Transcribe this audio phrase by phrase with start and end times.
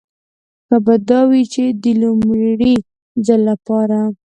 [0.67, 2.75] ښه به دا وي چې د لومړي
[3.25, 3.99] ځل لپاره.